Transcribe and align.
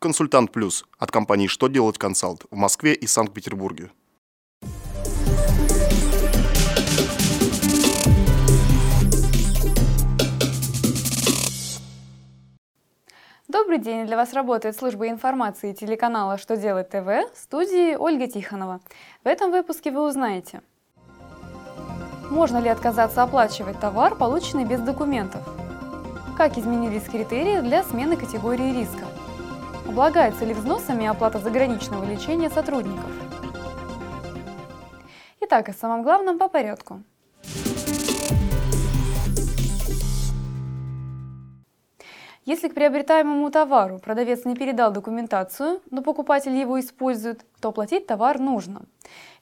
Консультант 0.00 0.52
Плюс 0.52 0.84
от 0.96 1.10
компании 1.10 1.48
«Что 1.48 1.66
делать 1.66 1.98
консалт» 1.98 2.44
в 2.52 2.56
Москве 2.56 2.94
и 2.94 3.08
Санкт-Петербурге. 3.08 3.90
Добрый 13.48 13.78
день! 13.78 14.06
Для 14.06 14.16
вас 14.16 14.34
работает 14.34 14.76
служба 14.76 15.08
информации 15.08 15.72
телеканала 15.72 16.38
«Что 16.38 16.56
делать 16.56 16.90
ТВ» 16.90 17.34
в 17.34 17.36
студии 17.36 17.96
Ольга 17.96 18.28
Тихонова. 18.28 18.80
В 19.24 19.26
этом 19.26 19.50
выпуске 19.50 19.90
вы 19.90 20.06
узнаете 20.06 20.62
Можно 22.30 22.58
ли 22.58 22.68
отказаться 22.68 23.24
оплачивать 23.24 23.80
товар, 23.80 24.14
полученный 24.14 24.64
без 24.64 24.78
документов? 24.78 25.42
Как 26.36 26.56
изменились 26.56 27.02
критерии 27.02 27.60
для 27.62 27.82
смены 27.82 28.16
категории 28.16 28.72
риска? 28.72 29.04
Облагается 29.88 30.44
ли 30.44 30.52
взносами 30.52 31.06
оплата 31.06 31.38
заграничного 31.38 32.04
лечения 32.04 32.50
сотрудников? 32.50 33.10
Итак, 35.40 35.70
о 35.70 35.72
самом 35.72 36.02
главном 36.02 36.38
по 36.38 36.48
порядку. 36.48 37.02
Если 42.48 42.68
к 42.68 42.74
приобретаемому 42.74 43.50
товару 43.50 43.98
продавец 43.98 44.46
не 44.46 44.54
передал 44.54 44.90
документацию, 44.90 45.82
но 45.90 46.00
покупатель 46.00 46.56
его 46.56 46.80
использует, 46.80 47.44
то 47.60 47.68
оплатить 47.68 48.06
товар 48.06 48.38
нужно. 48.38 48.86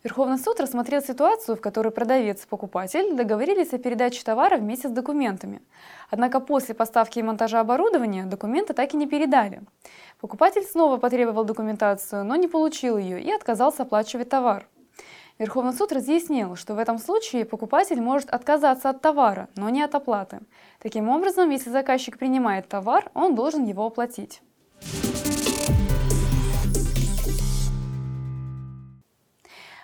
Верховный 0.02 0.38
суд 0.38 0.58
рассмотрел 0.58 1.00
ситуацию, 1.00 1.54
в 1.54 1.60
которой 1.60 1.92
продавец 1.92 2.42
и 2.42 2.48
покупатель 2.48 3.14
договорились 3.14 3.72
о 3.72 3.78
передаче 3.78 4.24
товара 4.24 4.56
вместе 4.56 4.88
с 4.88 4.90
документами. 4.90 5.62
Однако 6.10 6.40
после 6.40 6.74
поставки 6.74 7.20
и 7.20 7.22
монтажа 7.22 7.60
оборудования 7.60 8.26
документы 8.26 8.74
так 8.74 8.92
и 8.92 8.96
не 8.96 9.06
передали. 9.06 9.62
Покупатель 10.20 10.64
снова 10.64 10.96
потребовал 10.96 11.44
документацию, 11.44 12.24
но 12.24 12.34
не 12.34 12.48
получил 12.48 12.98
ее 12.98 13.22
и 13.22 13.30
отказался 13.30 13.84
оплачивать 13.84 14.30
товар. 14.30 14.66
Верховный 15.38 15.74
суд 15.74 15.92
разъяснил, 15.92 16.56
что 16.56 16.74
в 16.74 16.78
этом 16.78 16.98
случае 16.98 17.44
покупатель 17.44 18.00
может 18.00 18.30
отказаться 18.30 18.88
от 18.88 19.02
товара, 19.02 19.50
но 19.54 19.68
не 19.68 19.82
от 19.82 19.94
оплаты. 19.94 20.40
Таким 20.80 21.10
образом, 21.10 21.50
если 21.50 21.68
заказчик 21.68 22.18
принимает 22.18 22.68
товар, 22.68 23.10
он 23.12 23.34
должен 23.34 23.64
его 23.64 23.84
оплатить. 23.84 24.40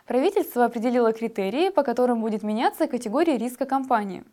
Правительство 0.06 0.64
определило 0.64 1.12
критерии, 1.12 1.68
по 1.68 1.82
которым 1.82 2.22
будет 2.22 2.42
меняться 2.42 2.86
категория 2.86 3.36
риска 3.36 3.66
компании. 3.66 4.24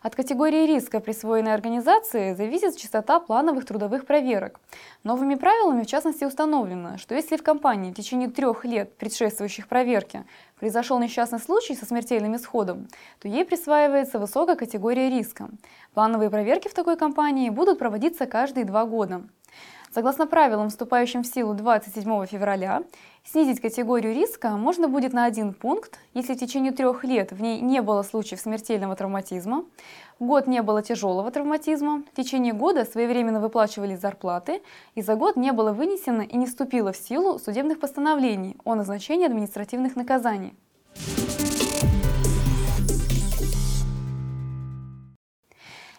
От 0.00 0.14
категории 0.14 0.66
риска 0.66 1.00
присвоенной 1.00 1.54
организации 1.54 2.34
зависит 2.34 2.76
частота 2.76 3.18
плановых 3.18 3.64
трудовых 3.64 4.06
проверок. 4.06 4.60
Новыми 5.02 5.34
правилами 5.34 5.82
в 5.82 5.86
частности 5.86 6.24
установлено, 6.24 6.98
что 6.98 7.16
если 7.16 7.36
в 7.36 7.42
компании 7.42 7.90
в 7.90 7.94
течение 7.94 8.28
трех 8.28 8.64
лет, 8.64 8.96
предшествующих 8.96 9.66
проверке, 9.66 10.24
произошел 10.56 11.00
несчастный 11.00 11.40
случай 11.40 11.74
со 11.74 11.84
смертельным 11.84 12.36
исходом, 12.36 12.88
то 13.18 13.26
ей 13.26 13.44
присваивается 13.44 14.20
высокая 14.20 14.54
категория 14.54 15.10
риска. 15.10 15.48
Плановые 15.94 16.30
проверки 16.30 16.68
в 16.68 16.74
такой 16.74 16.96
компании 16.96 17.50
будут 17.50 17.80
проводиться 17.80 18.26
каждые 18.26 18.64
два 18.64 18.84
года. 18.84 19.22
Согласно 19.92 20.26
правилам, 20.26 20.68
вступающим 20.68 21.22
в 21.22 21.26
силу 21.26 21.54
27 21.54 22.26
февраля, 22.26 22.82
снизить 23.24 23.60
категорию 23.60 24.14
риска 24.14 24.50
можно 24.50 24.86
будет 24.86 25.14
на 25.14 25.24
один 25.24 25.54
пункт, 25.54 25.98
если 26.12 26.34
в 26.34 26.38
течение 26.38 26.72
трех 26.72 27.04
лет 27.04 27.32
в 27.32 27.40
ней 27.40 27.60
не 27.60 27.80
было 27.80 28.02
случаев 28.02 28.40
смертельного 28.40 28.96
травматизма, 28.96 29.64
год 30.20 30.46
не 30.46 30.60
было 30.60 30.82
тяжелого 30.82 31.30
травматизма, 31.30 32.02
в 32.12 32.16
течение 32.16 32.52
года 32.52 32.84
своевременно 32.84 33.40
выплачивались 33.40 34.00
зарплаты 34.00 34.60
и 34.94 35.00
за 35.00 35.14
год 35.14 35.36
не 35.36 35.52
было 35.52 35.72
вынесено 35.72 36.20
и 36.20 36.36
не 36.36 36.44
вступило 36.44 36.92
в 36.92 36.96
силу 36.96 37.38
судебных 37.38 37.80
постановлений 37.80 38.56
о 38.64 38.74
назначении 38.74 39.26
административных 39.26 39.96
наказаний. 39.96 40.54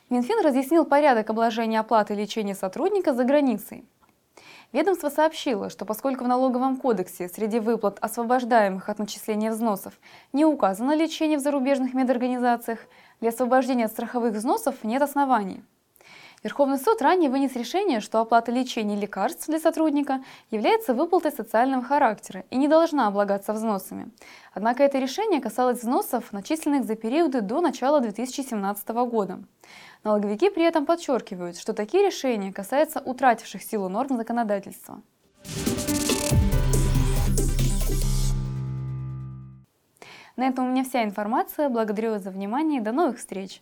Минфин 0.10 0.44
разъяснил 0.44 0.86
порядок 0.86 1.30
обложения 1.30 1.80
оплаты 1.80 2.16
лечения 2.16 2.56
сотрудника 2.56 3.14
за 3.14 3.24
границей. 3.24 3.86
Ведомство 4.72 5.10
сообщило, 5.10 5.70
что 5.70 5.86
поскольку 5.86 6.24
в 6.24 6.28
налоговом 6.28 6.78
кодексе 6.78 7.28
среди 7.28 7.60
выплат, 7.60 8.00
освобождаемых 8.02 8.90
от 8.90 8.98
начисления 8.98 9.52
взносов, 9.52 9.94
не 10.34 10.46
указано 10.46 10.96
лечение 10.96 11.38
в 11.38 11.42
зарубежных 11.42 11.94
медорганизациях, 11.94 12.80
для 13.20 13.30
освобождения 13.30 13.86
от 13.86 13.92
страховых 13.92 14.34
взносов 14.34 14.84
нет 14.84 15.04
оснований. 15.04 15.64
Верховный 16.44 16.78
суд 16.78 17.02
ранее 17.02 17.30
вынес 17.30 17.56
решение, 17.56 18.00
что 18.00 18.20
оплата 18.20 18.52
лечения 18.52 18.96
и 18.96 19.00
лекарств 19.00 19.48
для 19.48 19.60
сотрудника 19.60 20.24
является 20.52 20.94
выплатой 20.94 21.32
социального 21.32 21.84
характера 21.84 22.46
и 22.50 22.56
не 22.56 22.70
должна 22.70 23.08
облагаться 23.08 23.52
взносами. 23.52 24.10
Однако 24.54 24.84
это 24.84 25.00
решение 25.00 25.42
касалось 25.42 25.80
взносов, 25.80 26.32
начисленных 26.32 26.86
за 26.86 26.96
периоды 26.96 27.42
до 27.42 27.60
начала 27.60 28.00
2017 28.00 28.88
года. 28.90 29.40
Налоговики 30.06 30.50
при 30.50 30.64
этом 30.64 30.86
подчеркивают, 30.86 31.58
что 31.58 31.74
такие 31.74 32.06
решения 32.06 32.54
касаются 32.54 33.00
утративших 33.00 33.62
силу 33.62 33.90
норм 33.90 34.16
законодательства. 34.16 35.02
На 40.38 40.48
этом 40.48 40.68
у 40.68 40.72
меня 40.72 40.86
вся 40.86 41.04
информация. 41.04 41.68
Благодарю 41.68 42.12
вас 42.12 42.24
за 42.24 42.32
внимание 42.32 42.80
до 42.80 42.94
новых 42.94 43.18
встреч! 43.18 43.62